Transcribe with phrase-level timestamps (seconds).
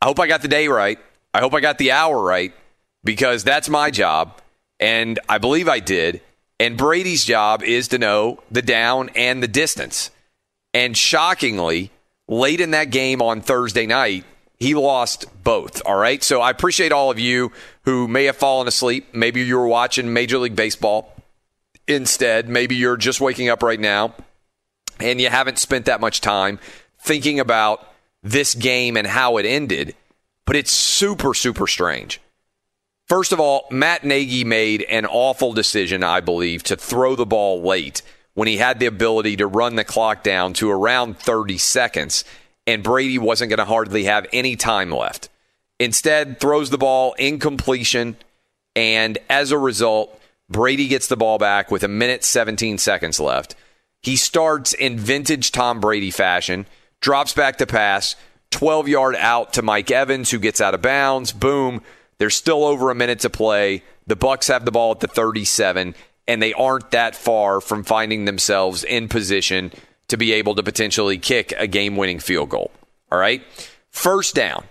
[0.00, 0.98] I hope I got the day right.
[1.34, 2.52] I hope I got the hour right
[3.04, 4.40] because that's my job.
[4.80, 6.20] And I believe I did.
[6.60, 10.10] And Brady's job is to know the down and the distance.
[10.74, 11.90] And shockingly,
[12.26, 14.24] late in that game on Thursday night,
[14.58, 15.82] he lost both.
[15.86, 16.22] All right.
[16.22, 19.08] So I appreciate all of you who may have fallen asleep.
[19.12, 21.14] Maybe you were watching Major League Baseball
[21.86, 22.48] instead.
[22.48, 24.14] Maybe you're just waking up right now
[25.00, 26.58] and you haven't spent that much time
[26.98, 27.88] thinking about
[28.30, 29.94] this game and how it ended,
[30.44, 32.20] but it's super, super strange.
[33.06, 37.62] First of all, Matt Nagy made an awful decision, I believe, to throw the ball
[37.62, 38.02] late
[38.34, 42.24] when he had the ability to run the clock down to around 30 seconds,
[42.66, 45.30] and Brady wasn't going to hardly have any time left.
[45.80, 48.16] Instead, throws the ball incompletion,
[48.76, 53.54] and as a result, Brady gets the ball back with a minute 17 seconds left.
[54.02, 56.66] He starts in vintage Tom Brady fashion
[57.00, 58.16] drops back to pass,
[58.50, 61.32] 12 yard out to Mike Evans, who gets out of bounds.
[61.32, 61.82] Boom.
[62.18, 63.82] There's still over a minute to play.
[64.06, 65.94] The Bucs have the ball at the 37,
[66.26, 69.70] and they aren't that far from finding themselves in position
[70.08, 72.70] to be able to potentially kick a game winning field goal.
[73.12, 73.42] All right.
[73.90, 74.64] First down.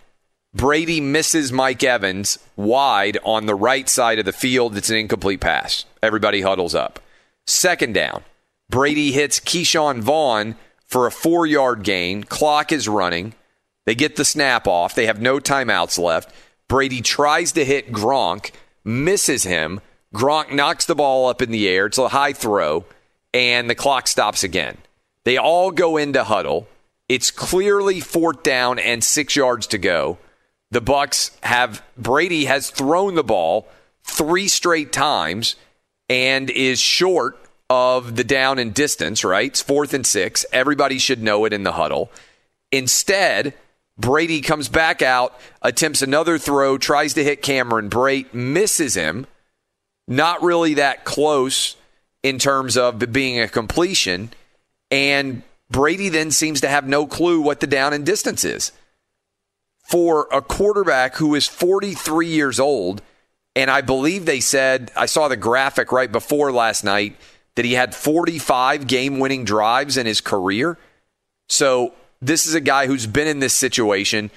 [0.53, 4.75] Brady misses Mike Evans wide on the right side of the field.
[4.75, 5.85] It's an incomplete pass.
[6.01, 6.99] Everybody huddles up.
[7.45, 8.23] Second down.
[8.69, 10.55] Brady hits Ke'Shawn Vaughn
[10.87, 12.23] for a four yard gain.
[12.23, 13.33] Clock is running.
[13.85, 14.95] They get the snap off.
[14.95, 16.33] They have no timeouts left.
[16.67, 18.51] Brady tries to hit Gronk,
[18.83, 19.79] misses him.
[20.13, 21.85] Gronk knocks the ball up in the air.
[21.85, 22.85] It's a high throw,
[23.33, 24.77] and the clock stops again.
[25.23, 26.67] They all go into huddle.
[27.07, 30.17] It's clearly fourth down and six yards to go.
[30.71, 33.67] The Bucs have Brady has thrown the ball
[34.03, 35.55] three straight times
[36.09, 37.37] and is short
[37.69, 39.47] of the down and distance, right?
[39.47, 40.45] It's fourth and six.
[40.53, 42.11] Everybody should know it in the huddle.
[42.71, 43.53] Instead,
[43.97, 49.25] Brady comes back out, attempts another throw, tries to hit Cameron Brate, misses him.
[50.07, 51.75] Not really that close
[52.23, 54.29] in terms of being a completion.
[54.91, 58.71] And Brady then seems to have no clue what the down and distance is.
[59.83, 63.01] For a quarterback who is 43 years old,
[63.55, 67.15] and I believe they said, I saw the graphic right before last night
[67.57, 70.77] that he had 45 game winning drives in his career.
[71.49, 74.29] So this is a guy who's been in this situation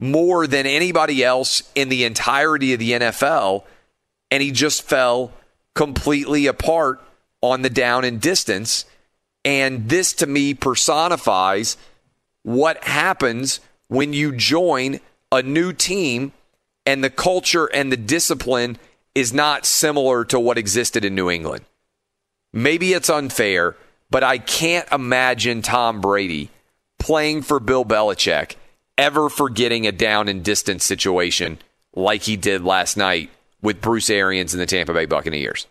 [0.00, 3.64] more than anybody else in the entirety of the NFL.
[4.30, 5.32] And he just fell
[5.74, 7.02] completely apart
[7.42, 8.86] on the down and distance.
[9.44, 11.76] And this to me personifies
[12.42, 14.98] what happens when you join
[15.30, 16.32] a new team
[16.86, 18.78] and the culture and the discipline
[19.14, 21.66] is not similar to what existed in New England.
[22.52, 23.76] Maybe it's unfair,
[24.10, 26.50] but I can't imagine Tom Brady
[26.98, 28.56] playing for Bill Belichick
[28.98, 31.58] ever forgetting a down and distance situation
[31.94, 35.66] like he did last night with Bruce Arians and the Tampa Bay Buccaneers.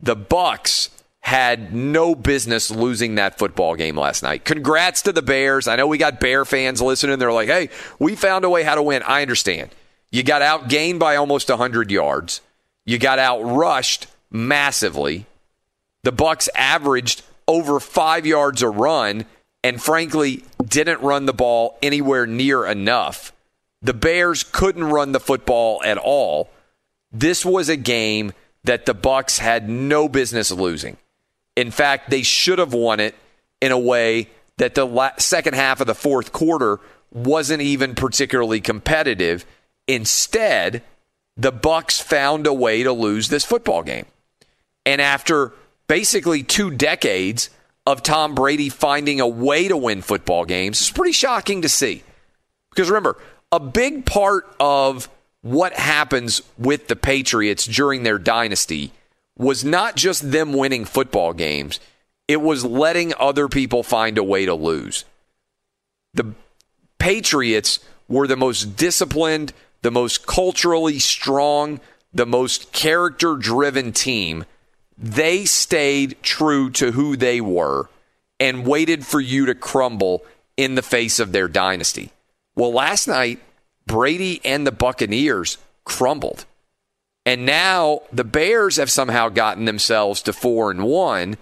[0.00, 0.90] The Bucs
[1.20, 4.44] had no business losing that football game last night.
[4.44, 5.66] Congrats to the Bears.
[5.66, 7.18] I know we got Bear fans listening.
[7.18, 9.70] They're like, "Hey, we found a way how to win." I understand.
[10.10, 12.42] You got outgained by almost 100 yards.
[12.84, 15.24] You got outrushed massively.
[16.04, 19.24] The Bucs averaged over 5 yards a run
[19.62, 23.32] and frankly didn't run the ball anywhere near enough.
[23.80, 26.50] The Bears couldn't run the football at all.
[27.10, 28.32] This was a game
[28.64, 30.98] that the Bucs had no business losing.
[31.56, 33.14] In fact, they should have won it
[33.62, 34.28] in a way
[34.58, 36.80] that the la- second half of the fourth quarter
[37.12, 39.46] wasn't even particularly competitive.
[39.88, 40.82] Instead,
[41.36, 44.06] the Bucs found a way to lose this football game.
[44.84, 45.52] And after
[45.86, 47.50] basically two decades
[47.86, 52.02] of Tom Brady finding a way to win football games, it's pretty shocking to see.
[52.70, 53.18] Because remember,
[53.52, 55.08] a big part of
[55.42, 58.92] what happens with the Patriots during their dynasty
[59.36, 61.80] was not just them winning football games,
[62.26, 65.04] it was letting other people find a way to lose.
[66.14, 66.32] The
[66.98, 69.52] Patriots were the most disciplined,
[69.82, 71.80] the most culturally strong,
[72.12, 74.44] the most character driven team.
[74.96, 77.88] They stayed true to who they were
[78.38, 80.24] and waited for you to crumble
[80.56, 82.10] in the face of their dynasty.
[82.54, 83.40] Well, last night,
[83.86, 86.44] Brady and the Buccaneers crumbled.
[87.26, 91.36] And now the Bears have somehow gotten themselves to 4 and 1,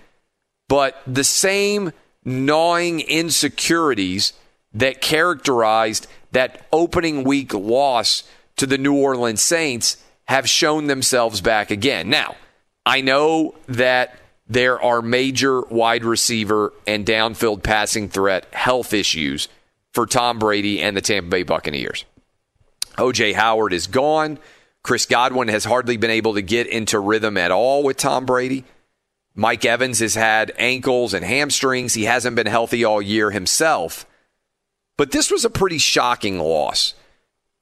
[0.68, 1.92] but the same
[2.24, 4.32] gnawing insecurities
[4.72, 8.22] that characterized that opening week loss
[8.56, 12.08] to the New Orleans Saints have shown themselves back again.
[12.08, 12.36] Now,
[12.84, 14.18] I know that
[14.48, 19.48] there are major wide receiver and downfield passing threat health issues
[19.92, 22.04] for Tom Brady and the Tampa Bay Buccaneers.
[22.96, 24.38] OJ Howard is gone.
[24.82, 28.64] Chris Godwin has hardly been able to get into rhythm at all with Tom Brady.
[29.34, 31.94] Mike Evans has had ankles and hamstrings.
[31.94, 34.04] He hasn't been healthy all year himself.
[34.98, 36.94] But this was a pretty shocking loss,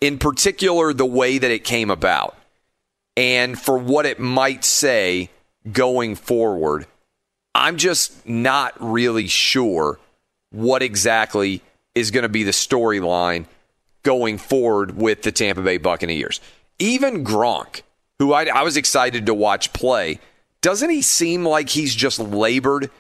[0.01, 2.37] in particular, the way that it came about
[3.21, 5.29] and for what it might say
[5.71, 6.87] going forward.
[7.55, 9.99] I'm just not really sure
[10.51, 11.61] what exactly
[11.95, 13.45] is going to be the storyline
[14.03, 16.41] going forward with the Tampa Bay Buccaneers.
[16.79, 17.83] Even Gronk,
[18.19, 20.19] who I, I, was excited to watch play,
[20.63, 22.91] doesn't he seem like he's just labored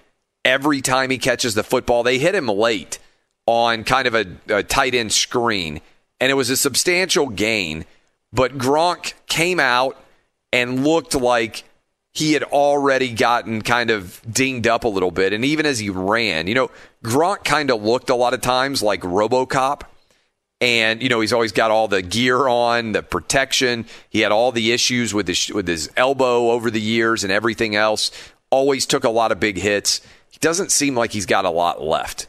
[0.44, 2.02] every time he catches the football?
[2.02, 2.98] They hit him late
[3.46, 5.80] on kind of a, a tight end screen,
[6.20, 7.86] and it was a substantial gain.
[8.34, 9.96] But Gronk came out
[10.52, 11.64] and looked like
[12.12, 15.32] he had already gotten kind of dinged up a little bit.
[15.32, 16.70] And even as he ran, you know,
[17.04, 19.82] Gronk kind of looked a lot of times like Robocop
[20.60, 23.86] and you know he's always got all the gear on, the protection.
[24.10, 27.74] He had all the issues with his with his elbow over the years and everything
[27.74, 28.10] else.
[28.50, 30.00] Always took a lot of big hits.
[30.30, 32.26] He doesn't seem like he's got a lot left.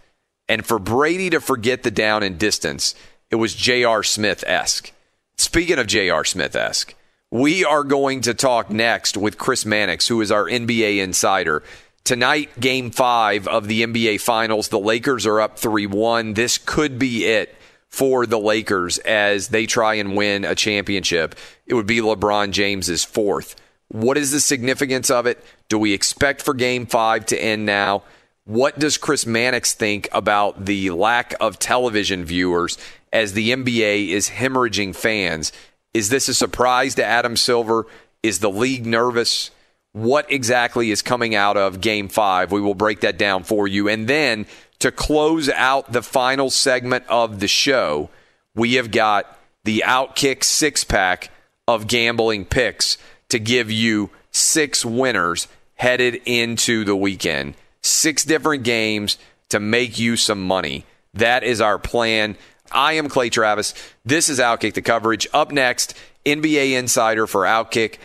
[0.47, 2.94] And for Brady to forget the down and distance,
[3.29, 4.03] it was J.R.
[4.03, 4.91] Smith esque.
[5.38, 6.25] Speaking of J.R.
[6.25, 6.94] Smith esque,
[7.31, 11.64] we are going to talk next with Chris Mannix, who is our NBA insider.
[12.04, 14.68] Tonight, game five of the NBA Finals.
[14.68, 16.33] The Lakers are up 3 1.
[16.33, 17.56] This could be it
[17.88, 21.35] for the Lakers as they try and win a championship.
[21.66, 23.56] It would be LeBron James's fourth.
[23.88, 25.44] What is the significance of it?
[25.69, 28.04] Do we expect for game five to end now?
[28.44, 32.78] What does Chris Mannix think about the lack of television viewers
[33.14, 35.54] as the NBA is hemorrhaging fans?
[35.94, 37.86] Is this a surprise to Adam Silver?
[38.24, 39.52] Is the league nervous?
[39.94, 42.52] What exactly is coming out of game five?
[42.52, 43.90] We will break that down for you.
[43.90, 44.45] And then
[44.80, 48.10] to close out the final segment of the show,
[48.56, 51.30] we have got the Outkick six pack
[51.68, 52.98] of gambling picks
[53.30, 57.56] to give you six winners headed into the weekend.
[57.81, 59.18] Six different games
[59.50, 60.86] to make you some money.
[61.14, 62.38] That is our plan.
[62.73, 63.73] I am Clay Travis.
[64.06, 65.28] This is Outkick the coverage.
[65.33, 65.94] Up next,
[66.25, 67.97] NBA insider for Outkick,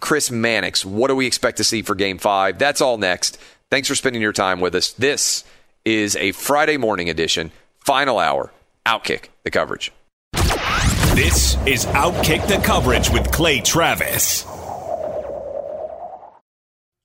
[0.00, 0.84] Chris Mannix.
[0.84, 2.58] What do we expect to see for game five?
[2.58, 3.38] That's all next.
[3.70, 4.92] Thanks for spending your time with us.
[4.92, 5.44] This
[5.84, 8.52] is a Friday morning edition, final hour,
[8.86, 9.92] Outkick the coverage.
[11.14, 14.53] This is Outkick the coverage with Clay Travis.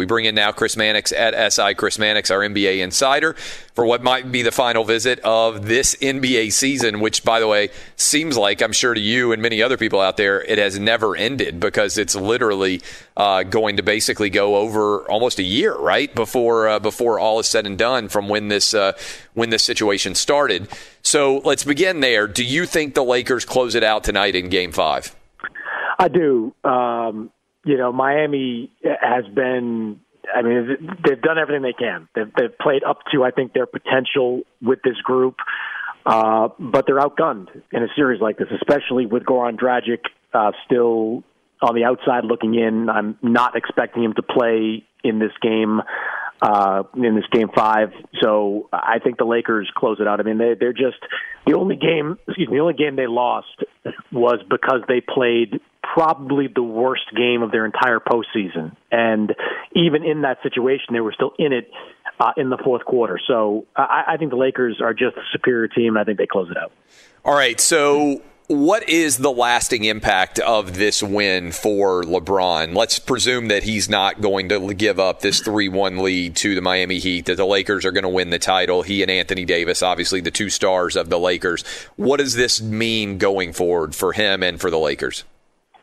[0.00, 1.74] We bring in now Chris Mannix at SI.
[1.74, 3.34] Chris Mannix, our NBA insider,
[3.74, 7.68] for what might be the final visit of this NBA season, which, by the way,
[7.96, 11.14] seems like, I'm sure to you and many other people out there, it has never
[11.14, 12.80] ended because it's literally
[13.14, 17.46] uh, going to basically go over almost a year, right, before uh, before all is
[17.46, 18.92] said and done from when this uh,
[19.34, 20.66] when this situation started.
[21.02, 22.26] So let's begin there.
[22.26, 25.14] Do you think the Lakers close it out tonight in Game Five?
[25.98, 26.54] I do.
[26.64, 27.30] Um,
[27.64, 30.00] you know, Miami has been.
[30.32, 32.08] I mean, they've done everything they can.
[32.14, 35.36] They've, they've played up to, I think, their potential with this group,
[36.06, 40.00] uh, but they're outgunned in a series like this, especially with Goran Dragic
[40.32, 41.24] uh, still
[41.62, 42.88] on the outside looking in.
[42.88, 45.80] I'm not expecting him to play in this game,
[46.42, 47.88] uh, in this game five.
[48.20, 50.20] So I think the Lakers close it out.
[50.20, 50.98] I mean, they, they're just
[51.46, 52.18] the only game.
[52.28, 53.64] Excuse me, the only game they lost
[54.12, 58.76] was because they played probably the worst game of their entire postseason.
[58.90, 59.34] And
[59.74, 61.70] even in that situation, they were still in it
[62.18, 63.18] uh, in the fourth quarter.
[63.26, 66.26] So I, I think the Lakers are just a superior team, and I think they
[66.26, 66.72] close it out.
[67.24, 67.58] All right.
[67.60, 72.74] So what is the lasting impact of this win for LeBron?
[72.74, 76.60] Let's presume that he's not going to give up this 3 1 lead to the
[76.60, 78.82] Miami Heat, that the Lakers are going to win the title.
[78.82, 81.62] He and Anthony Davis, obviously the two stars of the Lakers.
[81.94, 85.22] What does this mean going forward for him and for the Lakers?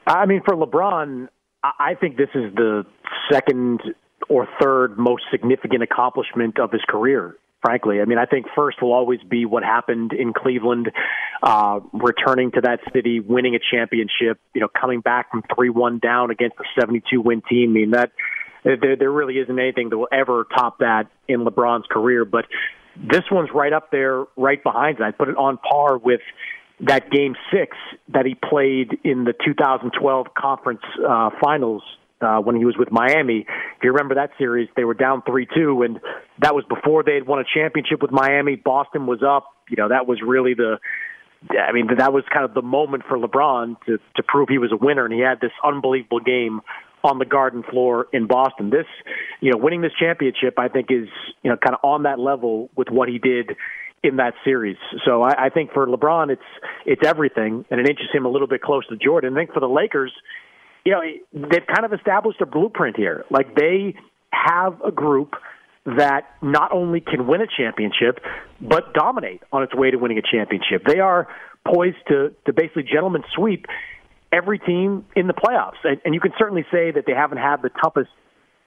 [0.07, 1.27] I mean, for LeBron,
[1.63, 2.85] I think this is the
[3.31, 3.81] second
[4.29, 8.01] or third most significant accomplishment of his career frankly.
[8.01, 10.91] I mean, I think first will always be what happened in Cleveland,
[11.41, 15.99] uh, returning to that city, winning a championship, you know, coming back from 3 1
[15.99, 17.71] down against a 72 win team.
[17.71, 18.11] I mean, that
[18.63, 22.25] there, there really isn't anything that will ever top that in LeBron's career.
[22.25, 22.45] But
[22.95, 25.03] this one's right up there, right behind it.
[25.03, 26.21] I put it on par with
[26.81, 27.75] that game six
[28.09, 31.81] that he played in the 2012 conference uh, finals
[32.21, 33.45] uh, when he was with Miami.
[33.77, 35.99] If you remember that series, they were down three two, and
[36.39, 38.55] that was before they had won a championship with Miami.
[38.55, 39.47] Boston was up.
[39.69, 40.77] You know, that was really the.
[41.51, 44.71] I mean, that was kind of the moment for LeBron to to prove he was
[44.71, 46.61] a winner, and he had this unbelievable game
[47.03, 48.71] on the Garden floor in Boston.
[48.71, 48.87] This,
[49.39, 51.07] you know, winning this championship, I think, is
[51.43, 53.51] you know kind of on that level with what he did
[54.07, 54.77] in that series.
[55.05, 56.41] So I, I think for LeBron, it's
[56.85, 59.33] it's everything, and it inches him a little bit close to Jordan.
[59.33, 60.11] I think for the Lakers,
[60.85, 61.01] you know,
[61.33, 63.25] they've kind of established a blueprint here.
[63.29, 63.95] Like they
[64.31, 65.35] have a group
[65.85, 68.19] that not only can win a championship,
[68.59, 70.83] but dominate on its way to winning a championship.
[70.85, 71.27] They are
[71.65, 73.65] poised to, to basically gentlemen sweep
[74.31, 75.79] every team in the playoffs.
[75.83, 78.09] And, and you can certainly say that they haven't had the toughest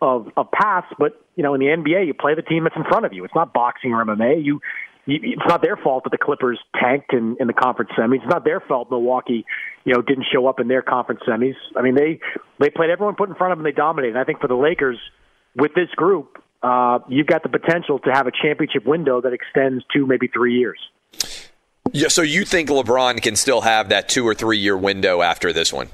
[0.01, 2.85] of, of paths, but, you know, in the NBA, you play the team that's in
[2.85, 3.25] front of you.
[3.25, 4.43] It's not boxing or MMA.
[4.43, 4.61] You,
[5.07, 8.17] it's not their fault that the Clippers tanked in, in the conference semis.
[8.17, 9.45] It's not their fault Milwaukee,
[9.85, 11.55] you know, didn't show up in their conference semis.
[11.77, 12.21] I mean, they
[12.59, 13.65] they played everyone put in front of them.
[13.65, 14.11] They dominated.
[14.11, 14.99] And I think for the Lakers,
[15.57, 19.85] with this group, uh, you've got the potential to have a championship window that extends
[19.95, 20.79] to maybe three years.
[21.93, 25.53] Yeah, so you think LeBron can still have that two or three year window after
[25.53, 25.89] this one?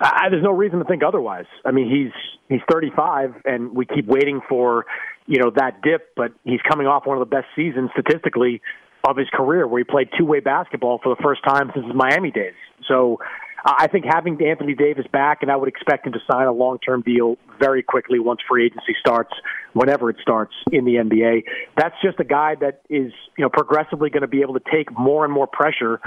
[0.00, 1.46] I, there's no reason to think otherwise.
[1.64, 2.12] I mean, he's
[2.48, 4.86] he's 35, and we keep waiting for
[5.26, 8.60] you know that dip, but he's coming off one of the best seasons statistically
[9.08, 11.94] of his career, where he played two way basketball for the first time since his
[11.94, 12.54] Miami days.
[12.88, 13.18] So
[13.64, 16.52] uh, I think having Anthony Davis back, and I would expect him to sign a
[16.52, 19.32] long term deal very quickly once free agency starts,
[19.72, 21.44] whenever it starts in the NBA.
[21.76, 24.96] That's just a guy that is you know progressively going to be able to take
[24.96, 26.00] more and more pressure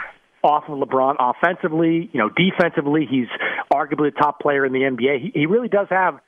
[0.43, 2.09] off of LeBron offensively.
[2.13, 3.27] You know, defensively, he's
[3.73, 5.21] arguably the top player in the NBA.
[5.21, 6.19] He, he really does have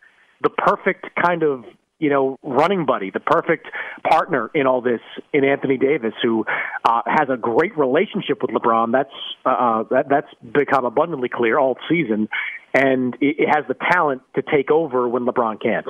[0.41, 1.65] the perfect kind of
[1.99, 3.67] you know, running buddy, the perfect
[4.09, 5.01] partner in all this
[5.33, 6.45] in Anthony Davis, who
[6.85, 8.91] uh, has a great relationship with LeBron.
[8.91, 9.13] That's
[9.45, 12.29] uh, uh, that, that's become abundantly clear all season,
[12.73, 15.87] and it, it has the talent to take over when LeBron can't.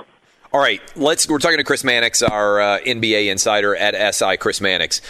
[0.52, 1.30] All right, let's.
[1.30, 4.38] We're talking to Chris Mannix, our uh, NBA insider at SI.
[4.38, 5.02] Chris Mannix.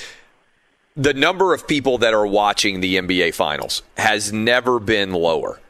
[0.98, 5.62] The number of people that are watching the NBA Finals has never been lower.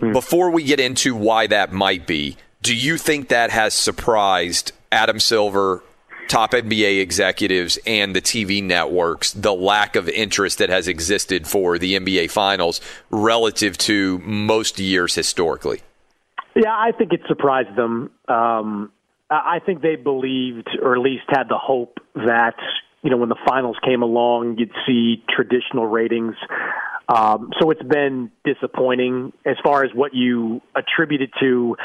[0.00, 0.12] Hmm.
[0.12, 5.20] Before we get into why that might be, do you think that has surprised Adam
[5.20, 5.84] Silver,
[6.28, 11.78] top NBA executives, and the TV networks the lack of interest that has existed for
[11.78, 15.82] the NBA Finals relative to most years historically?
[16.56, 18.10] Yeah, I think it surprised them.
[18.28, 18.90] Um,
[19.28, 22.56] I think they believed, or at least had the hope, that
[23.02, 26.34] you know when the finals came along, you'd see traditional ratings.
[27.08, 31.76] Um, so it's been disappointing as far as what you attributed to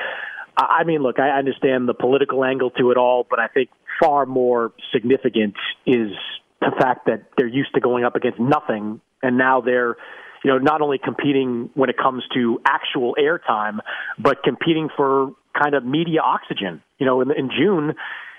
[0.62, 3.70] I mean, look, I understand the political angle to it all, but I think
[4.00, 6.12] far more significant is
[6.60, 9.96] the fact that they're used to going up against nothing, and now they're,
[10.44, 13.80] you know, not only competing when it comes to actual airtime,
[14.18, 16.82] but competing for kind of media oxygen.
[16.98, 17.94] You know, in, in June,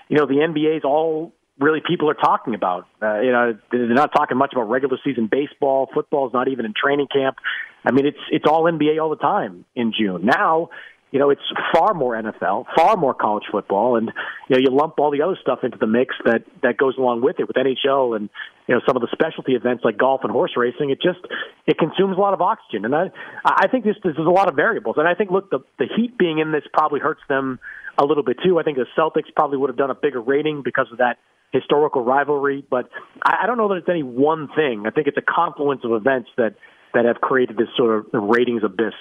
[0.07, 2.87] you know, the NBA's all really people are talking about.
[3.01, 5.89] Uh, you know, they're not talking much about regular season baseball.
[5.93, 7.37] Football's not even in training camp.
[7.83, 10.25] I mean, it's it's all NBA all the time in June.
[10.25, 10.69] Now
[11.11, 11.41] you know, it's
[11.73, 14.11] far more NFL, far more college football, and
[14.47, 17.21] you know, you lump all the other stuff into the mix that that goes along
[17.21, 18.29] with it, with NHL and
[18.67, 20.89] you know some of the specialty events like golf and horse racing.
[20.89, 21.19] It just
[21.67, 23.11] it consumes a lot of oxygen, and I
[23.43, 26.17] I think this there's a lot of variables, and I think look the the Heat
[26.17, 27.59] being in this probably hurts them
[27.97, 28.57] a little bit too.
[28.57, 31.17] I think the Celtics probably would have done a bigger rating because of that
[31.51, 32.89] historical rivalry, but
[33.21, 34.85] I, I don't know that it's any one thing.
[34.87, 36.55] I think it's a confluence of events that
[36.93, 38.93] that have created this sort of ratings abyss.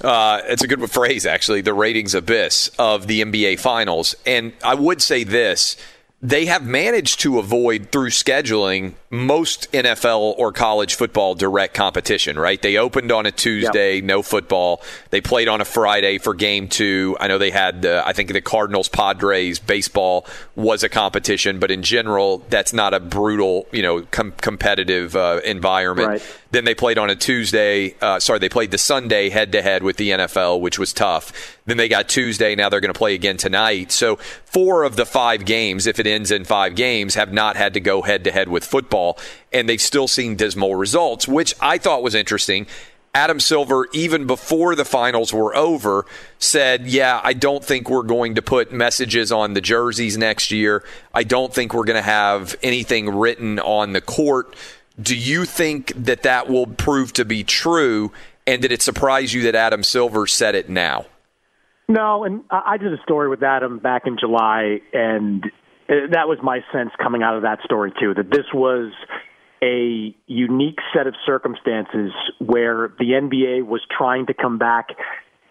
[0.00, 4.14] Uh, it's a good phrase, actually, the ratings abyss of the NBA Finals.
[4.24, 5.76] And I would say this
[6.22, 12.60] they have managed to avoid through scheduling most NFL or college football direct competition, right?
[12.60, 14.04] They opened on a Tuesday, yep.
[14.04, 14.82] no football.
[15.08, 17.16] They played on a Friday for game two.
[17.18, 21.70] I know they had, uh, I think the Cardinals Padres baseball was a competition, but
[21.70, 26.08] in general, that's not a brutal, you know, com- competitive uh, environment.
[26.08, 26.39] Right.
[26.50, 27.94] Then they played on a Tuesday.
[28.00, 31.58] Uh, sorry, they played the Sunday head to head with the NFL, which was tough.
[31.66, 32.54] Then they got Tuesday.
[32.54, 33.92] Now they're going to play again tonight.
[33.92, 37.74] So four of the five games, if it ends in five games, have not had
[37.74, 39.18] to go head to head with football,
[39.52, 42.66] and they've still seen dismal results, which I thought was interesting.
[43.12, 46.06] Adam Silver, even before the finals were over,
[46.38, 50.84] said, Yeah, I don't think we're going to put messages on the jerseys next year.
[51.12, 54.54] I don't think we're going to have anything written on the court.
[55.00, 58.12] Do you think that that will prove to be true?
[58.46, 61.06] And did it surprise you that Adam Silver said it now?
[61.88, 65.44] No, and I did a story with Adam back in July, and
[65.88, 68.92] that was my sense coming out of that story, too, that this was
[69.62, 74.88] a unique set of circumstances where the NBA was trying to come back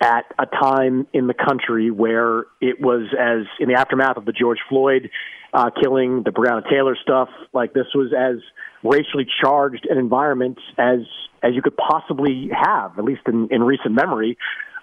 [0.01, 4.31] at a time in the country where it was as in the aftermath of the
[4.31, 5.09] George Floyd
[5.53, 8.41] uh, killing, the Breonna Taylor stuff, like this was as
[8.83, 10.99] racially charged an environment as
[11.41, 14.37] as you could possibly have, at least in, in recent memory.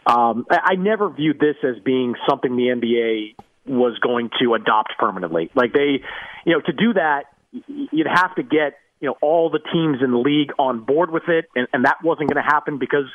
[0.07, 3.35] Um, I, I never viewed this as being something the NBA
[3.67, 5.51] was going to adopt permanently.
[5.55, 6.01] Like they,
[6.45, 7.25] you know, to do that,
[7.67, 11.29] you'd have to get you know all the teams in the league on board with
[11.29, 13.07] it, and, and that wasn't going to happen because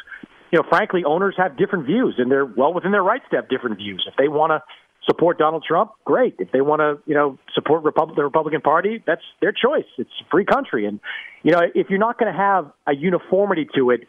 [0.52, 3.50] you know frankly owners have different views and they're well within their rights to have
[3.50, 4.06] different views.
[4.08, 4.62] If they want to
[5.06, 6.36] support Donald Trump, great.
[6.40, 9.86] If they want to you know support Repub- the Republican Party, that's their choice.
[9.98, 11.00] It's a free country, and
[11.44, 14.02] you know if you're not going to have a uniformity to it,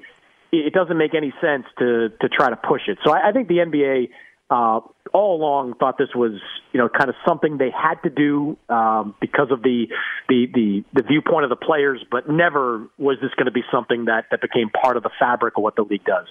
[0.52, 2.98] it doesn't make any sense to to try to push it.
[3.04, 4.08] So I, I think the NBA
[4.50, 4.80] uh,
[5.14, 6.32] all along thought this was
[6.72, 9.86] you know kind of something they had to do um, because of the,
[10.28, 14.06] the the the viewpoint of the players, but never was this going to be something
[14.06, 16.26] that that became part of the fabric of what the league does.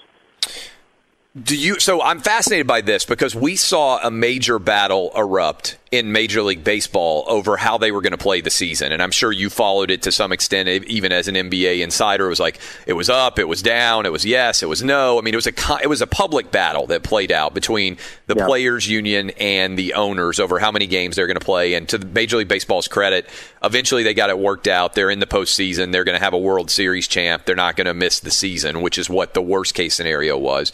[1.40, 1.80] Do you?
[1.80, 6.62] So I'm fascinated by this because we saw a major battle erupt in Major League
[6.62, 9.90] Baseball over how they were going to play the season, and I'm sure you followed
[9.90, 12.26] it to some extent, even as an NBA insider.
[12.26, 15.18] It was like it was up, it was down, it was yes, it was no.
[15.18, 18.34] I mean, it was a it was a public battle that played out between the
[18.36, 18.44] yeah.
[18.44, 21.72] players' union and the owners over how many games they're going to play.
[21.72, 23.26] And to Major League Baseball's credit,
[23.64, 24.94] eventually they got it worked out.
[24.94, 25.92] They're in the postseason.
[25.92, 27.46] They're going to have a World Series champ.
[27.46, 30.72] They're not going to miss the season, which is what the worst case scenario was.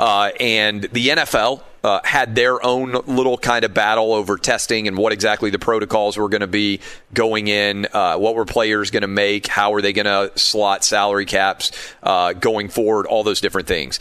[0.00, 4.96] Uh, and the NFL uh, had their own little kind of battle over testing and
[4.96, 6.80] what exactly the protocols were going to be
[7.12, 10.84] going in, uh, what were players going to make, how are they going to slot
[10.84, 11.70] salary caps
[12.02, 14.00] uh, going forward, all those different things.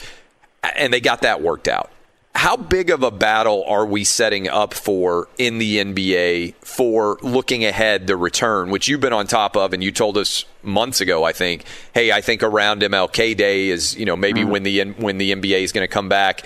[0.63, 1.91] And they got that worked out.
[2.39, 7.65] How big of a battle are we setting up for in the NBA for looking
[7.65, 11.25] ahead the return, which you've been on top of, and you told us months ago,
[11.25, 11.65] I think.
[11.93, 14.51] Hey, I think around MLK Day is you know maybe mm-hmm.
[14.51, 16.45] when the when the NBA is going to come back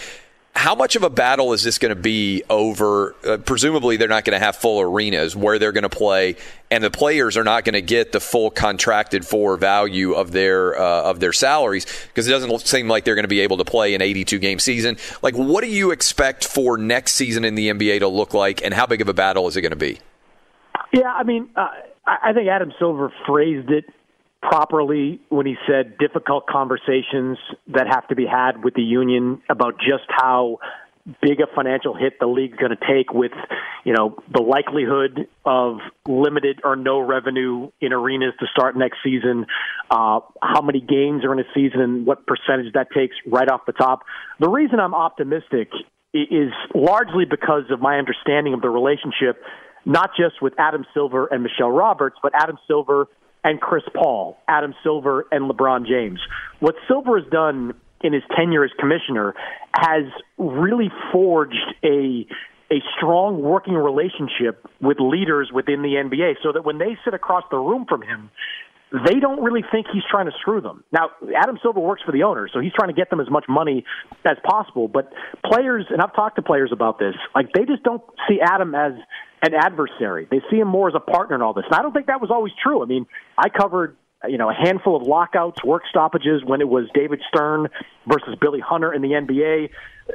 [0.55, 3.15] how much of a battle is this going to be over?
[3.25, 6.35] Uh, presumably, they're not going to have full arenas where they're going to play,
[6.69, 10.79] and the players are not going to get the full contracted for value of their
[10.79, 13.65] uh, of their salaries because it doesn't seem like they're going to be able to
[13.65, 14.97] play an 82 game season.
[15.23, 18.73] Like, what do you expect for next season in the NBA to look like, and
[18.73, 19.99] how big of a battle is it going to be?
[20.93, 21.69] Yeah, I mean, uh,
[22.05, 23.85] I think Adam Silver phrased it
[24.49, 29.77] properly when he said difficult conversations that have to be had with the union about
[29.77, 30.59] just how
[31.21, 33.31] big a financial hit the league's going to take with,
[33.83, 39.45] you know, the likelihood of limited or no revenue in arenas to start next season,
[39.91, 43.61] uh, how many games are in a season and what percentage that takes right off
[43.65, 44.03] the top.
[44.39, 45.69] The reason I'm optimistic
[46.13, 49.41] is largely because of my understanding of the relationship,
[49.85, 53.07] not just with Adam Silver and Michelle Roberts, but Adam Silver
[53.43, 56.19] and Chris Paul, Adam Silver, and LeBron James.
[56.59, 59.33] What Silver has done in his tenure as commissioner
[59.73, 60.03] has
[60.37, 62.27] really forged a
[62.71, 67.43] a strong working relationship with leaders within the NBA so that when they sit across
[67.51, 68.31] the room from him,
[68.93, 70.83] they don't really think he's trying to screw them.
[70.91, 73.45] Now, Adam Silver works for the owner, so he's trying to get them as much
[73.49, 73.83] money
[74.23, 74.87] as possible.
[74.87, 75.11] But
[75.43, 78.93] players, and I've talked to players about this, like they just don't see Adam as
[79.41, 80.27] an adversary.
[80.29, 81.65] They see him more as a partner in all this.
[81.65, 82.83] And I don't think that was always true.
[82.83, 86.85] I mean, I covered you know a handful of lockouts, work stoppages when it was
[86.93, 87.69] David Stern
[88.07, 89.69] versus Billy Hunter in the NBA.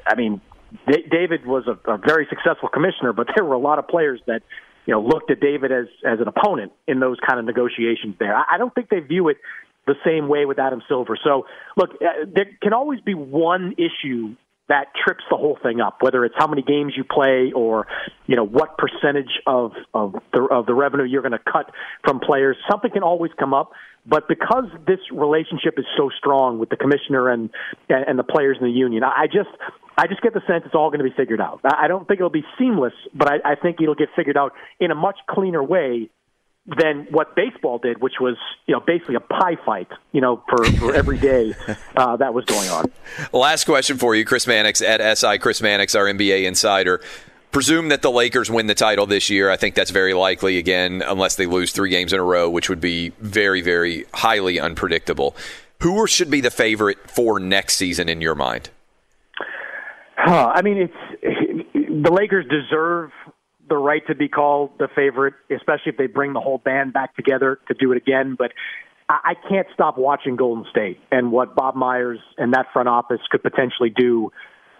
[0.06, 0.40] I mean,
[0.86, 4.42] David was a, a very successful commissioner, but there were a lot of players that
[4.88, 8.16] you know looked at David as as an opponent in those kind of negotiations.
[8.18, 9.36] There, I I don't think they view it
[9.86, 11.16] the same way with Adam Silver.
[11.22, 11.46] So,
[11.76, 14.34] look, uh, there can always be one issue
[14.68, 15.98] that trips the whole thing up.
[16.00, 17.86] Whether it's how many games you play, or
[18.26, 21.70] you know what percentage of of the of the revenue you're going to cut
[22.04, 23.72] from players, something can always come up.
[24.06, 27.50] But because this relationship is so strong with the commissioner and
[27.88, 29.50] and the players in the union, I just
[29.96, 31.60] I just get the sense it's all going to be figured out.
[31.64, 34.90] I don't think it'll be seamless, but I, I think it'll get figured out in
[34.90, 36.10] a much cleaner way
[36.76, 40.64] than what baseball did, which was you know basically a pie fight, you know, for,
[40.72, 41.54] for every day
[41.96, 42.90] uh, that was going on.
[43.32, 45.38] Last question for you, Chris Mannix at SI.
[45.38, 47.00] Chris Mannix, our NBA insider.
[47.50, 49.50] Presume that the Lakers win the title this year.
[49.50, 52.68] I think that's very likely again, unless they lose three games in a row, which
[52.68, 55.34] would be very, very highly unpredictable.
[55.80, 58.68] Who should be the favorite for next season in your mind?
[60.16, 60.92] Huh, I mean, it's
[62.04, 63.12] the Lakers deserve
[63.68, 67.14] the right to be called the favorite, especially if they bring the whole band back
[67.16, 68.36] together to do it again.
[68.38, 68.52] But
[69.08, 73.42] I can't stop watching Golden State and what Bob Myers and that front office could
[73.42, 74.30] potentially do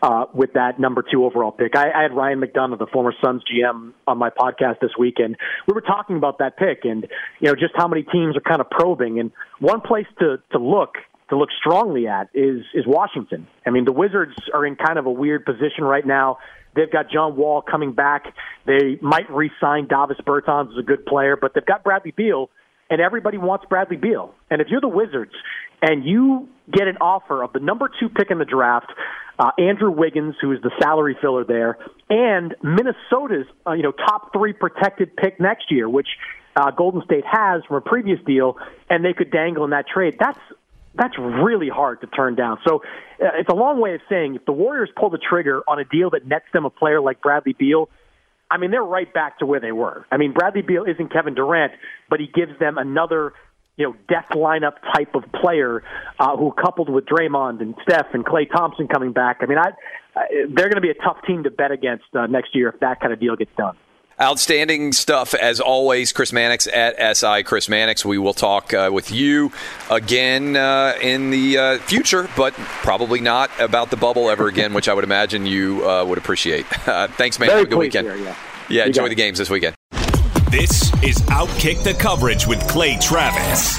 [0.03, 1.74] uh, with that number two overall pick.
[1.74, 5.37] I, I had Ryan McDonough, the former Suns GM, on my podcast this weekend.
[5.66, 7.07] We were talking about that pick and
[7.40, 9.18] you know just how many teams are kind of probing.
[9.18, 10.96] And one place to to look
[11.31, 13.48] to look strongly at is is Washington.
[13.66, 16.38] I mean, the Wizards are in kind of a weird position right now.
[16.78, 18.32] They've got John Wall coming back.
[18.64, 22.50] They might re-sign Davis Bertans as a good player, but they've got Bradley Beal,
[22.88, 24.32] and everybody wants Bradley Beal.
[24.48, 25.32] And if you're the Wizards
[25.82, 28.92] and you get an offer of the number two pick in the draft,
[29.40, 31.78] uh, Andrew Wiggins, who is the salary filler there,
[32.10, 36.08] and Minnesota's uh, you know top three protected pick next year, which
[36.54, 38.56] uh, Golden State has from a previous deal,
[38.88, 40.16] and they could dangle in that trade.
[40.18, 40.38] That's
[40.98, 42.58] that's really hard to turn down.
[42.66, 42.82] So
[43.22, 45.84] uh, it's a long way of saying if the Warriors pull the trigger on a
[45.84, 47.88] deal that nets them a player like Bradley Beal,
[48.50, 50.06] I mean they're right back to where they were.
[50.11, 51.72] I mean Bradley Beal isn't Kevin Durant,
[52.11, 53.32] but he gives them another
[53.76, 55.84] you know death lineup type of player
[56.18, 59.38] uh, who coupled with Draymond and Steph and Klay Thompson coming back.
[59.40, 59.70] I mean I,
[60.16, 62.80] I they're going to be a tough team to bet against uh, next year if
[62.80, 63.76] that kind of deal gets done.
[64.20, 67.44] Outstanding stuff as always, Chris Mannix at SI.
[67.44, 68.04] Chris Mannix.
[68.04, 69.52] We will talk uh, with you
[69.90, 74.88] again uh, in the uh, future, but probably not about the bubble ever again, which
[74.88, 76.66] I would imagine you uh, would appreciate.
[76.66, 77.48] thanks, man.
[77.48, 78.09] Very Have a good weekend.
[78.09, 78.37] Here, yeah,
[78.68, 79.76] yeah enjoy the games this weekend.
[80.50, 83.78] This is Outkick the Coverage with Clay Travis.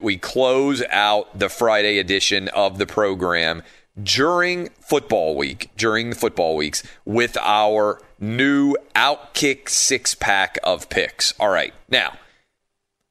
[0.00, 3.62] We close out the Friday edition of the program
[4.00, 11.32] during football week, during the football weeks, with our new Outkick six pack of picks.
[11.40, 11.72] All right.
[11.88, 12.18] Now,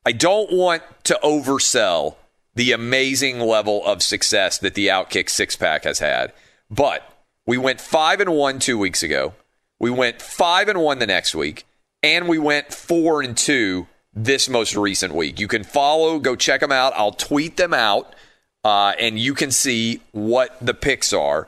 [0.06, 2.18] I don't want to oversell
[2.54, 6.32] the amazing level of success that the Outkick six pack has had,
[6.70, 7.02] but
[7.48, 9.34] we went five and one two weeks ago.
[9.80, 11.66] We went five and one the next week,
[12.04, 15.40] and we went four and two this most recent week.
[15.40, 16.94] You can follow, go check them out.
[16.96, 18.16] I'll tweet them out,
[18.64, 21.48] uh, and you can see what the picks are.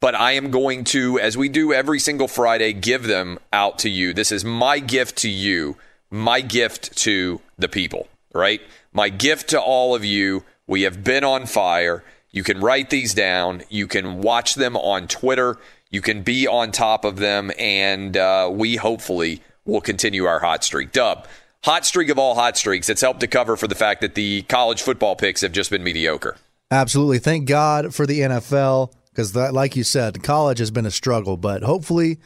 [0.00, 3.90] But I am going to, as we do every single Friday, give them out to
[3.90, 4.14] you.
[4.14, 5.76] This is my gift to you,
[6.10, 8.62] my gift to the people, right?
[8.94, 10.42] My gift to all of you.
[10.66, 12.02] We have been on fire.
[12.30, 13.62] You can write these down.
[13.68, 15.58] You can watch them on Twitter.
[15.90, 17.50] You can be on top of them.
[17.58, 20.92] And uh, we hopefully will continue our hot streak.
[20.92, 21.26] Dub,
[21.64, 22.88] hot streak of all hot streaks.
[22.88, 25.82] It's helped to cover for the fact that the college football picks have just been
[25.82, 26.36] mediocre.
[26.70, 27.18] Absolutely.
[27.18, 31.62] Thank God for the NFL because, like you said, college has been a struggle, but
[31.62, 32.18] hopefully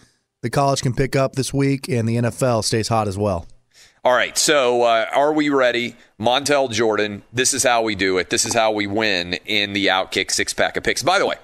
[0.42, 3.46] the college can pick up this week and the NFL stays hot as well.
[4.04, 5.96] All right, so uh, are we ready?
[6.20, 8.28] Montel Jordan, this is how we do it.
[8.28, 11.02] This is how we win in the Outkick six pack of picks.
[11.02, 11.36] By the way,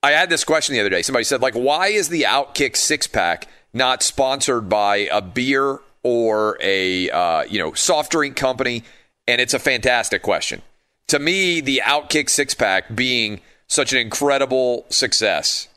[0.00, 1.02] I had this question the other day.
[1.02, 6.58] Somebody said, like, why is the Outkick six pack not sponsored by a beer or
[6.60, 8.84] a uh, you know soft drink company?
[9.26, 10.62] And it's a fantastic question.
[11.08, 15.68] To me, the Outkick six pack being such an incredible success,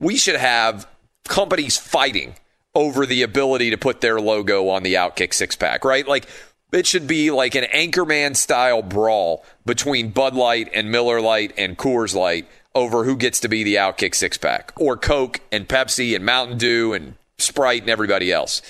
[0.00, 0.86] we should have
[1.28, 2.34] companies fighting
[2.74, 6.06] over the ability to put their logo on the Outkick six pack, right?
[6.06, 6.26] Like
[6.72, 11.76] it should be like an Anchorman style brawl between Bud Light and Miller Lite and
[11.76, 16.16] Coors Light over who gets to be the Outkick six pack, or Coke and Pepsi
[16.16, 18.62] and Mountain Dew and Sprite and everybody else.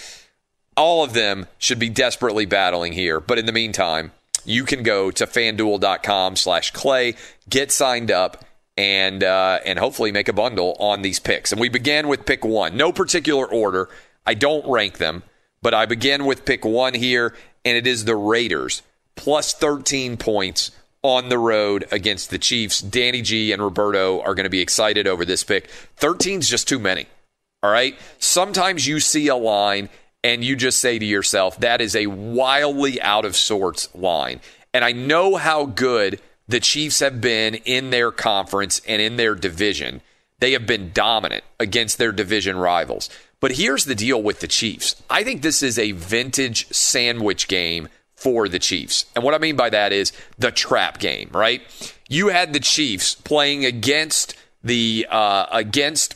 [0.77, 3.21] All of them should be desperately battling here.
[3.21, 4.13] But in the meantime,
[4.45, 7.15] you can go to fanduel.com slash clay,
[7.49, 8.45] get signed up,
[8.77, 11.53] and uh, and hopefully make a bundle on these picks.
[11.53, 12.77] And we begin with pick one.
[12.77, 13.89] No particular order.
[14.27, 15.23] I don't rank them,
[15.61, 18.83] but I begin with pick one here, and it is the Raiders
[19.15, 20.71] plus 13 points
[21.03, 22.81] on the road against the Chiefs.
[22.81, 25.69] Danny G and Roberto are going to be excited over this pick.
[25.97, 27.07] 13 is just too many.
[27.63, 27.97] All right.
[28.19, 29.89] Sometimes you see a line
[30.25, 34.41] and you just say to yourself, that is a wildly out of sorts line.
[34.73, 39.35] And I know how good the Chiefs have been in their conference and in their
[39.35, 40.01] division.
[40.39, 43.09] They have been dominant against their division rivals.
[43.41, 47.89] But here's the deal with the Chiefs I think this is a vintage sandwich game
[48.15, 49.07] for the Chiefs.
[49.17, 51.61] And what I mean by that is the trap game, right?
[52.09, 56.15] You had the Chiefs playing against the uh, against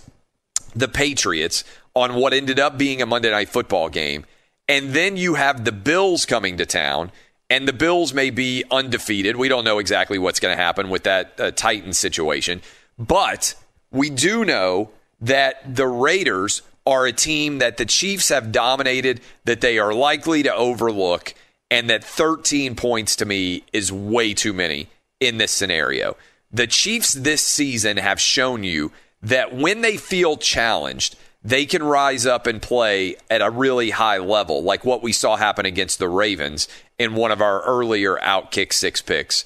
[0.74, 1.64] the Patriots
[1.96, 4.26] on what ended up being a Monday night football game.
[4.68, 7.10] And then you have the Bills coming to town,
[7.48, 9.36] and the Bills may be undefeated.
[9.36, 12.60] We don't know exactly what's going to happen with that uh, Titans situation.
[12.98, 13.54] But
[13.90, 14.90] we do know
[15.22, 20.42] that the Raiders are a team that the Chiefs have dominated, that they are likely
[20.42, 21.32] to overlook,
[21.70, 26.14] and that 13 points to me is way too many in this scenario.
[26.52, 32.26] The Chiefs this season have shown you that when they feel challenged, they can rise
[32.26, 36.08] up and play at a really high level, like what we saw happen against the
[36.08, 36.66] Ravens
[36.98, 39.44] in one of our earlier outkick six picks.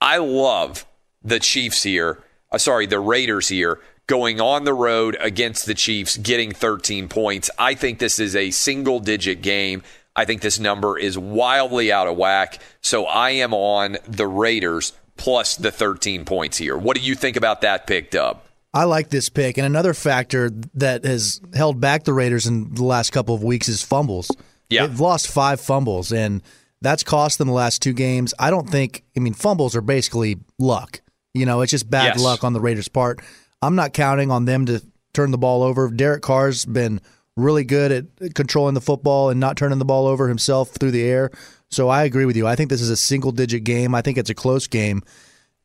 [0.00, 0.86] I love
[1.22, 2.22] the Chiefs here.
[2.50, 7.50] Uh, sorry, the Raiders here going on the road against the Chiefs, getting 13 points.
[7.58, 9.82] I think this is a single digit game.
[10.16, 12.60] I think this number is wildly out of whack.
[12.80, 16.78] So I am on the Raiders plus the 13 points here.
[16.78, 18.41] What do you think about that pick, Dub?
[18.74, 19.58] I like this pick.
[19.58, 23.68] And another factor that has held back the Raiders in the last couple of weeks
[23.68, 24.30] is fumbles.
[24.70, 24.86] Yeah.
[24.86, 26.12] They've lost five fumbles.
[26.12, 26.42] And
[26.80, 28.34] That's cost them the last two games.
[28.38, 31.00] I don't think, I mean, fumbles are basically luck.
[31.34, 32.20] You know, it's just bad Yes.
[32.22, 33.20] luck on the Raiders' part.
[33.62, 34.82] I'm not counting on them to
[35.14, 35.88] turn the ball over.
[35.90, 37.00] Derek Carr's been
[37.36, 41.04] really good at controlling the football and not turning the ball over himself through the
[41.04, 41.30] air.
[41.70, 42.46] So I agree with you.
[42.46, 43.94] I think this is a single digit game.
[43.94, 45.02] I think it's a close game.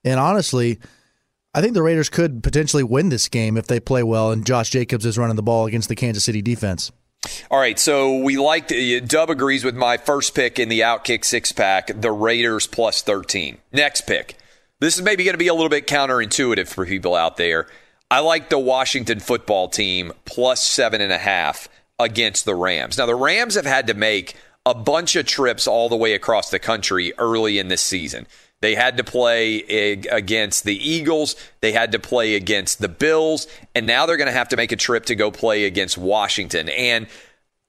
[0.05, 0.77] And honestly,
[1.57, 4.69] I think the Raiders could potentially win this game if they play well and Josh
[4.69, 6.91] Jacobs is running the ball against the Kansas City defense.
[7.49, 8.71] All right, so we like
[9.07, 13.57] Dub agrees with my first pick in the Outkick six pack, the Raiders plus 13.
[13.73, 14.37] Next pick.
[14.79, 17.65] This is maybe going to be a little bit counterintuitive for people out there.
[18.11, 22.99] I like the Washington football team plus seven and a half against the Rams.
[22.99, 26.51] Now, the Rams have had to make a bunch of trips all the way across
[26.51, 28.27] the country early in this season.
[28.61, 29.59] They had to play
[30.09, 31.35] against the Eagles.
[31.61, 33.47] They had to play against the Bills.
[33.75, 36.69] And now they're going to have to make a trip to go play against Washington.
[36.69, 37.07] And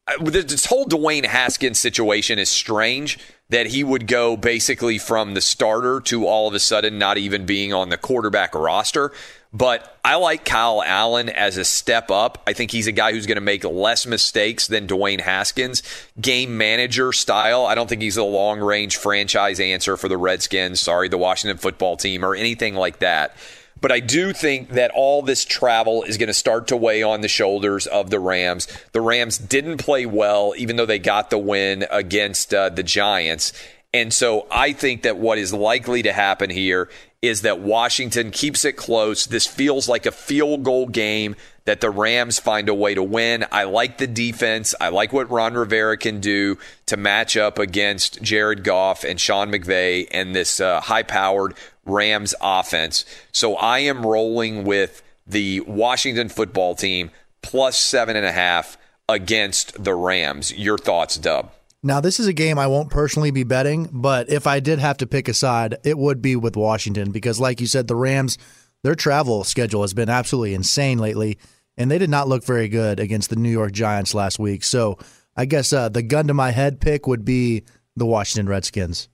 [0.06, 3.18] uh, this whole Dwayne Haskins situation is strange
[3.50, 7.46] that he would go basically from the starter to all of a sudden not even
[7.46, 9.12] being on the quarterback roster.
[9.50, 12.42] But I like Kyle Allen as a step up.
[12.46, 15.82] I think he's a guy who's going to make less mistakes than Dwayne Haskins.
[16.20, 17.64] Game manager style.
[17.64, 21.56] I don't think he's a long range franchise answer for the Redskins, sorry, the Washington
[21.56, 23.34] football team, or anything like that.
[23.80, 27.20] But I do think that all this travel is going to start to weigh on
[27.20, 28.66] the shoulders of the Rams.
[28.92, 33.52] The Rams didn't play well, even though they got the win against uh, the Giants.
[33.94, 36.90] And so I think that what is likely to happen here
[37.22, 39.26] is that Washington keeps it close.
[39.26, 41.36] This feels like a field goal game
[41.68, 43.44] that the Rams find a way to win.
[43.52, 44.74] I like the defense.
[44.80, 46.56] I like what Ron Rivera can do
[46.86, 51.52] to match up against Jared Goff and Sean McVay and this uh, high powered
[51.84, 53.04] Rams offense.
[53.32, 57.10] So I am rolling with the Washington football team
[57.42, 60.54] plus seven and a half against the Rams.
[60.54, 61.52] Your thoughts, Dub?
[61.82, 64.96] Now, this is a game I won't personally be betting, but if I did have
[64.96, 68.38] to pick a side, it would be with Washington because, like you said, the Rams,
[68.82, 71.36] their travel schedule has been absolutely insane lately,
[71.78, 74.64] and they did not look very good against the New York Giants last week.
[74.64, 74.98] So
[75.36, 77.62] I guess uh, the gun to my head pick would be
[77.96, 79.08] the Washington Redskins.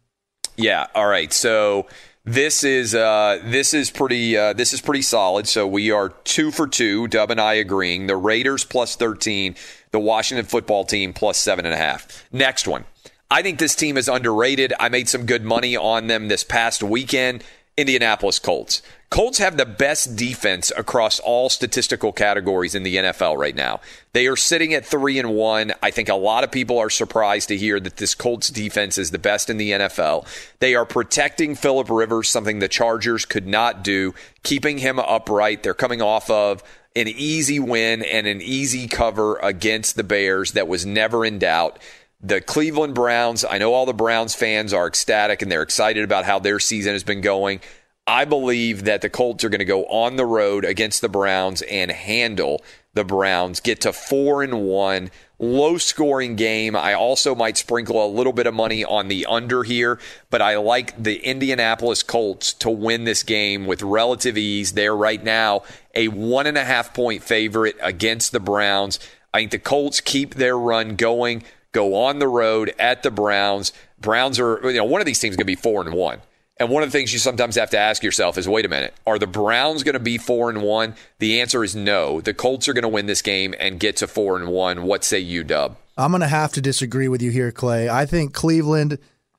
[0.56, 0.86] Yeah.
[0.94, 1.32] All right.
[1.32, 1.86] So
[2.24, 5.46] this is uh, this is pretty uh, this is pretty solid.
[5.46, 7.06] So we are two for two.
[7.06, 8.06] Dub and I agreeing.
[8.06, 9.56] The Raiders plus thirteen.
[9.90, 12.26] The Washington football team plus seven and a half.
[12.32, 12.84] Next one.
[13.30, 14.72] I think this team is underrated.
[14.80, 17.44] I made some good money on them this past weekend.
[17.76, 18.82] Indianapolis Colts.
[19.14, 23.80] Colts have the best defense across all statistical categories in the NFL right now.
[24.12, 25.72] They are sitting at 3 and 1.
[25.80, 29.12] I think a lot of people are surprised to hear that this Colts defense is
[29.12, 30.26] the best in the NFL.
[30.58, 35.62] They are protecting Philip Rivers, something the Chargers could not do, keeping him upright.
[35.62, 36.64] They're coming off of
[36.96, 41.78] an easy win and an easy cover against the Bears that was never in doubt
[42.20, 46.24] the Cleveland Browns, I know all the Browns fans are ecstatic and they're excited about
[46.24, 47.60] how their season has been going.
[48.06, 51.62] I believe that the Colts are going to go on the road against the Browns
[51.62, 56.76] and handle the Browns, get to 4 and 1, low scoring game.
[56.76, 59.98] I also might sprinkle a little bit of money on the under here,
[60.28, 64.72] but I like the Indianapolis Colts to win this game with relative ease.
[64.72, 65.62] They're right now
[65.94, 69.00] a one and a half point favorite against the Browns.
[69.32, 71.42] I think the Colts keep their run going
[71.72, 73.72] go on the road at the Browns.
[74.00, 76.20] Browns are, you know, one of these teams is going to be four and one.
[76.56, 78.94] And one of the things you sometimes have to ask yourself is, wait a minute,
[79.06, 80.94] are the Browns going to be four and one?
[81.18, 82.20] The answer is no.
[82.20, 84.84] The Colts are going to win this game and get to four and one.
[84.84, 85.76] What say you, Dub?
[85.96, 87.88] I'm going to have to disagree with you here, Clay.
[87.88, 88.98] I think Cleveland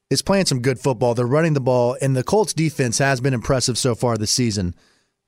[0.10, 1.14] is playing some good football.
[1.14, 4.76] They're running the ball, and the Colts defense has been impressive so far this season.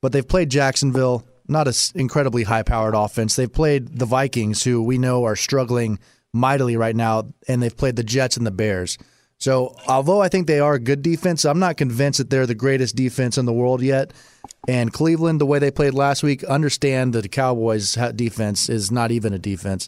[0.02, 3.36] But they've played Jacksonville, not an incredibly high powered offense.
[3.36, 6.00] They've played the Vikings, who we know are struggling
[6.34, 8.98] mightily right now, and they've played the Jets and the Bears.
[9.40, 12.56] So, although I think they are a good defense, I'm not convinced that they're the
[12.56, 14.12] greatest defense in the world yet.
[14.68, 19.12] And Cleveland, the way they played last week, understand that the Cowboys' defense is not
[19.12, 19.88] even a defense.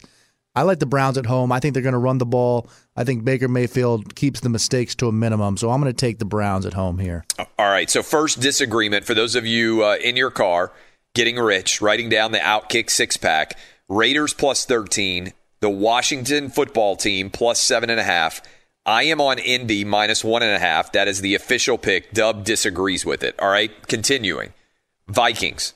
[0.54, 1.52] I like the Browns at home.
[1.52, 2.68] I think they're going to run the ball.
[2.96, 5.56] I think Baker Mayfield keeps the mistakes to a minimum.
[5.56, 7.24] So I'm going to take the Browns at home here.
[7.38, 7.88] All right.
[7.88, 10.72] So, first disagreement for those of you uh, in your car
[11.14, 17.30] getting rich, writing down the Outkick six pack Raiders plus 13, the Washington football team
[17.30, 18.40] plus seven and a half.
[18.90, 20.90] I am on Indy minus one and a half.
[20.90, 22.12] That is the official pick.
[22.12, 23.36] Dub disagrees with it.
[23.38, 23.70] All right.
[23.86, 24.52] Continuing.
[25.06, 25.74] Vikings.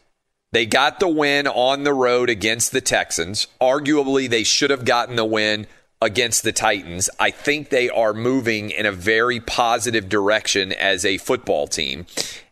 [0.50, 3.46] They got the win on the road against the Texans.
[3.60, 5.68] Arguably, they should have gotten the win
[6.02, 7.08] against the Titans.
[7.20, 12.06] I think they are moving in a very positive direction as a football team.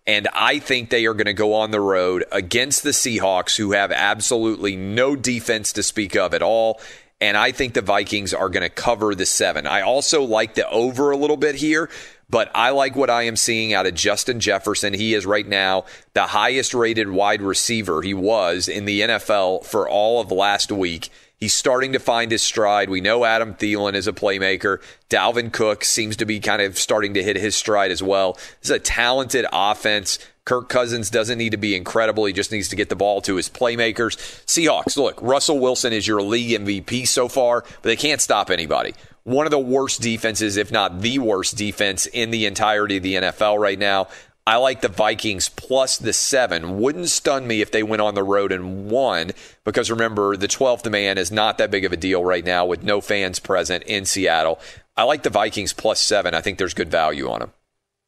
[0.06, 3.72] And I think they are going to go on the road against the Seahawks, who
[3.72, 6.80] have absolutely no defense to speak of at all.
[7.22, 9.64] And I think the Vikings are going to cover the seven.
[9.64, 11.88] I also like the over a little bit here.
[12.28, 14.94] But I like what I am seeing out of Justin Jefferson.
[14.94, 19.86] He is right now the highest rated wide receiver he was in the NFL for
[19.86, 21.10] all of last week.
[21.42, 22.88] He's starting to find his stride.
[22.88, 24.80] We know Adam Thielen is a playmaker.
[25.10, 28.34] Dalvin Cook seems to be kind of starting to hit his stride as well.
[28.60, 30.20] This is a talented offense.
[30.44, 32.26] Kirk Cousins doesn't need to be incredible.
[32.26, 34.16] He just needs to get the ball to his playmakers.
[34.46, 38.94] Seahawks, look, Russell Wilson is your league MVP so far, but they can't stop anybody
[39.24, 43.14] one of the worst defenses, if not the worst defense in the entirety of the
[43.14, 44.08] NFL right now.
[44.46, 46.80] I like the Vikings plus the seven.
[46.80, 49.30] Wouldn't stun me if they went on the road and won,
[49.64, 52.82] because remember, the 12th man is not that big of a deal right now with
[52.82, 54.58] no fans present in Seattle.
[54.96, 56.34] I like the Vikings plus seven.
[56.34, 57.52] I think there's good value on them.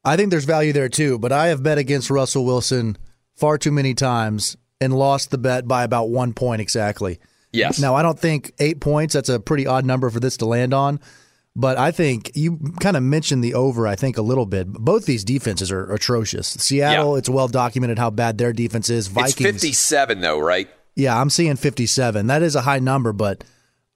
[0.04, 2.98] I think there's value there too, but I have bet against Russell Wilson
[3.36, 7.20] far too many times and lost the bet by about one point exactly.
[7.52, 7.78] Yes.
[7.78, 10.74] Now, I don't think eight points, that's a pretty odd number for this to land
[10.74, 10.98] on.
[11.56, 14.66] But I think you kind of mentioned the over, I think, a little bit.
[14.72, 16.48] Both these defenses are atrocious.
[16.48, 17.18] Seattle, yeah.
[17.18, 19.06] it's well documented how bad their defense is.
[19.06, 19.40] Vikings.
[19.40, 20.68] It's 57, though, right?
[20.96, 22.26] Yeah, I'm seeing 57.
[22.26, 23.44] That is a high number, but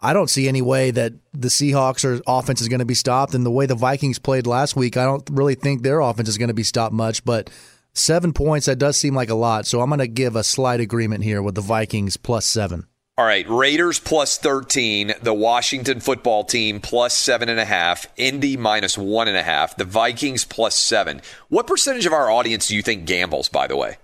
[0.01, 3.35] I don't see any way that the Seahawks are, offense is going to be stopped.
[3.35, 6.39] And the way the Vikings played last week, I don't really think their offense is
[6.39, 7.25] going to be stopped much.
[7.25, 7.51] But
[7.93, 9.67] seven points, that does seem like a lot.
[9.67, 12.87] So I'm going to give a slight agreement here with the Vikings plus seven.
[13.19, 18.57] All right, Raiders plus 13, the Washington football team plus seven and a half, Indy
[18.57, 21.21] minus one and a half, the Vikings plus seven.
[21.49, 23.97] What percentage of our audience do you think gambles, by the way?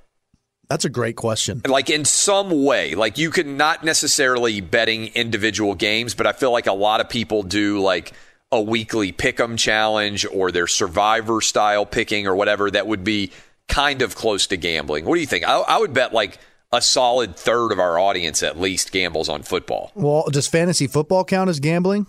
[0.68, 1.62] That's a great question.
[1.64, 6.50] Like in some way, like you could not necessarily betting individual games, but I feel
[6.50, 8.10] like a lot of people do like
[8.50, 13.30] a weekly pick 'em challenge or their survivor style picking or whatever that would be
[13.68, 15.04] kind of close to gambling.
[15.04, 15.46] What do you think?
[15.46, 16.40] I, I would bet like
[16.74, 19.92] a solid third of our audience at least gambles on football.
[19.94, 22.06] Well, does fantasy football count as gambling?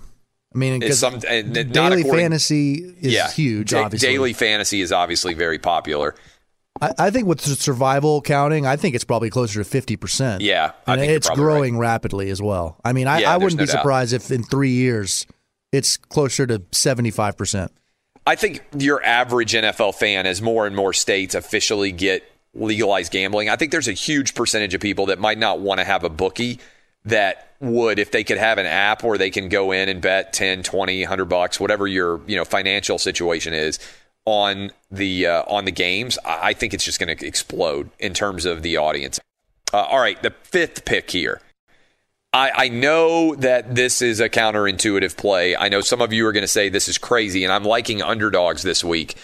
[0.54, 3.72] I mean, because some, daily fantasy is yeah, huge.
[3.72, 6.16] Da- obviously, daily fantasy is obviously very popular.
[6.82, 10.42] I, I, think with survival counting, I think it's probably closer to fifty percent.
[10.42, 11.88] Yeah, and it's growing right.
[11.88, 12.80] rapidly as well.
[12.86, 14.22] I mean, I, yeah, I wouldn't no be surprised doubt.
[14.22, 15.28] if in three years
[15.74, 17.72] it's closer to seventy-five percent.
[18.26, 22.24] I think your average NFL fan, as more and more states officially get
[22.56, 23.50] legalize gambling.
[23.50, 26.10] I think there's a huge percentage of people that might not want to have a
[26.10, 26.60] bookie
[27.04, 30.34] that would if they could have an app where they can go in and bet
[30.34, 33.80] 10, 20, 100 bucks, whatever your, you know, financial situation is
[34.26, 36.18] on the uh, on the games.
[36.26, 39.20] I think it's just going to explode in terms of the audience.
[39.74, 41.42] Uh, all right, the fifth pick here.
[42.34, 45.56] I, I know that this is a counterintuitive play.
[45.56, 48.02] I know some of you are going to say this is crazy, and I'm liking
[48.02, 49.16] underdogs this week.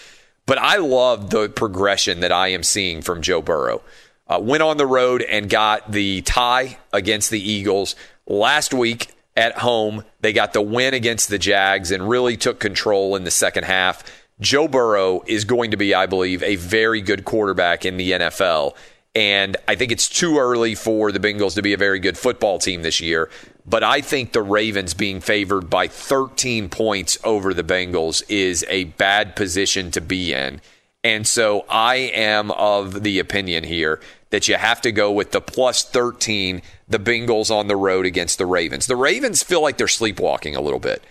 [0.46, 3.82] But I love the progression that I am seeing from Joe Burrow.
[4.26, 7.94] Uh, went on the road and got the tie against the Eagles
[8.26, 10.04] last week at home.
[10.20, 14.02] They got the win against the Jags and really took control in the second half.
[14.40, 18.74] Joe Burrow is going to be, I believe, a very good quarterback in the NFL.
[19.14, 22.58] And I think it's too early for the Bengals to be a very good football
[22.58, 23.28] team this year.
[23.64, 28.84] But I think the Ravens being favored by 13 points over the Bengals is a
[28.84, 30.60] bad position to be in.
[31.04, 34.00] And so I am of the opinion here
[34.30, 38.38] that you have to go with the plus 13, the Bengals on the road against
[38.38, 38.86] the Ravens.
[38.86, 41.02] The Ravens feel like they're sleepwalking a little bit.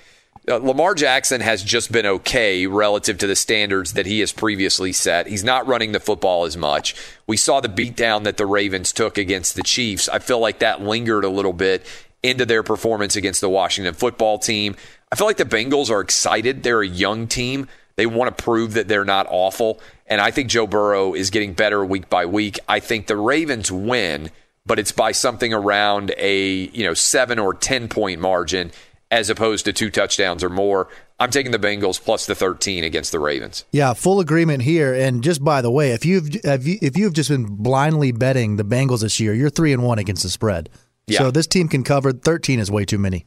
[0.47, 4.91] Uh, Lamar Jackson has just been okay relative to the standards that he has previously
[4.91, 5.27] set.
[5.27, 6.95] He's not running the football as much.
[7.27, 10.09] We saw the beatdown that the Ravens took against the Chiefs.
[10.09, 11.85] I feel like that lingered a little bit
[12.23, 14.75] into their performance against the Washington football team.
[15.11, 16.63] I feel like the Bengals are excited.
[16.63, 17.67] They're a young team.
[17.95, 19.79] They want to prove that they're not awful.
[20.07, 22.59] And I think Joe Burrow is getting better week by week.
[22.67, 24.31] I think the Ravens win,
[24.65, 28.71] but it's by something around a, you know, 7 or 10 point margin
[29.09, 30.87] as opposed to two touchdowns or more.
[31.19, 33.65] I'm taking the Bengals plus the 13 against the Ravens.
[33.71, 34.93] Yeah, full agreement here.
[34.93, 39.01] And just by the way, if you've if you've just been blindly betting the Bengals
[39.01, 40.69] this year, you're three and one against the spread.
[41.11, 41.19] Yeah.
[41.19, 43.25] So this team can cover 13 is way too many.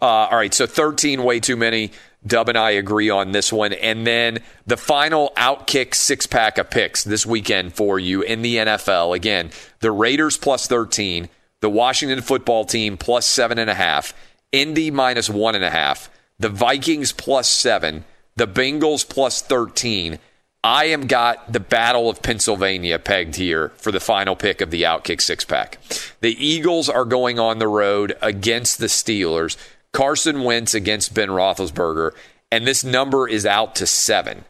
[0.00, 1.92] Uh, all right, so 13 way too many.
[2.26, 3.72] Dub and I agree on this one.
[3.72, 8.56] And then the final outkick six pack of picks this weekend for you in the
[8.56, 9.16] NFL.
[9.16, 11.28] Again, the Raiders plus 13,
[11.60, 14.14] the Washington football team plus seven and a half,
[14.52, 18.04] Indy minus one and a half, the Vikings plus seven,
[18.36, 20.18] the Bengals plus 13,
[20.64, 24.82] I am got the Battle of Pennsylvania pegged here for the final pick of the
[24.82, 25.78] Outkick six pack.
[26.20, 29.56] The Eagles are going on the road against the Steelers.
[29.92, 32.12] Carson Wentz against Ben Roethlisberger,
[32.52, 34.44] and this number is out to seven.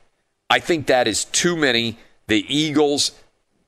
[0.51, 1.97] I think that is too many.
[2.27, 3.13] The Eagles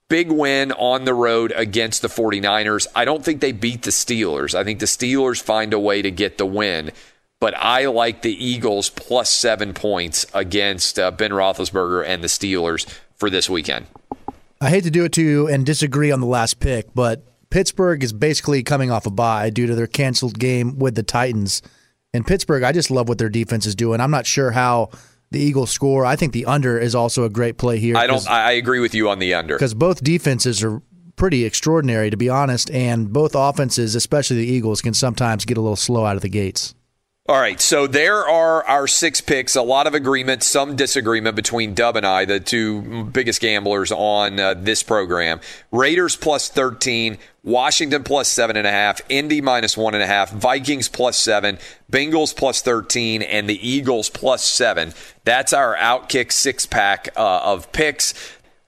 [0.09, 2.87] big win on the road against the 49ers.
[2.95, 4.55] I don't think they beat the Steelers.
[4.55, 6.93] I think the Steelers find a way to get the win.
[7.45, 12.89] But I like the Eagles plus seven points against uh, Ben Roethlisberger and the Steelers
[13.17, 13.85] for this weekend.
[14.63, 18.03] I hate to do it to you and disagree on the last pick, but Pittsburgh
[18.03, 21.61] is basically coming off a bye due to their canceled game with the Titans.
[22.15, 24.01] And Pittsburgh, I just love what their defense is doing.
[24.01, 24.89] I'm not sure how
[25.31, 26.07] the Eagles score.
[26.07, 27.99] I think the under is also a great play here.
[27.99, 28.27] I don't.
[28.27, 30.81] I agree with you on the under because both defenses are
[31.17, 35.61] pretty extraordinary, to be honest, and both offenses, especially the Eagles, can sometimes get a
[35.61, 36.75] little slow out of the gates.
[37.27, 39.57] All right, so there are our six picks.
[39.57, 44.39] A lot of agreement, some disagreement between Dub and I, the two biggest gamblers on
[44.39, 45.41] uh, this program.
[45.73, 50.33] Raiders plus 13, Washington plus seven and a half, Indy minus one and a half,
[50.33, 51.59] Vikings plus seven,
[51.91, 54.93] Bengals plus 13, and the Eagles plus seven.
[55.25, 58.13] That's our Outkick six pack uh, of picks.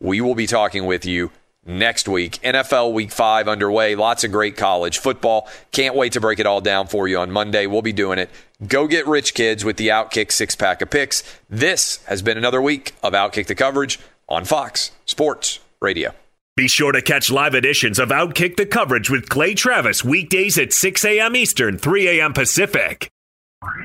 [0.01, 1.31] We will be talking with you
[1.67, 2.39] next week.
[2.43, 3.95] NFL week five underway.
[3.95, 5.49] Lots of great college football.
[5.73, 7.67] Can't wait to break it all down for you on Monday.
[7.67, 8.31] We'll be doing it.
[8.67, 11.23] Go get rich, kids, with the Outkick six pack of picks.
[11.51, 13.99] This has been another week of Outkick the coverage
[14.29, 16.13] on Fox Sports Radio.
[16.57, 20.73] Be sure to catch live editions of Outkick the coverage with Clay Travis weekdays at
[20.73, 21.37] 6 a.m.
[21.37, 22.33] Eastern, 3 a.m.
[22.33, 23.11] Pacific.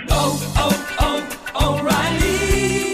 [0.09, 0.97] Oh, oh,
[1.55, 2.00] oh, O'Reilly.